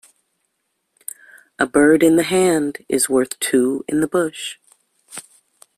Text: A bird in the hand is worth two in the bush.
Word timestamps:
A 1.59 1.67
bird 1.67 2.01
in 2.01 2.15
the 2.15 2.23
hand 2.23 2.79
is 2.89 3.07
worth 3.07 3.37
two 3.39 3.85
in 3.87 4.01
the 4.01 4.07
bush. 4.07 4.57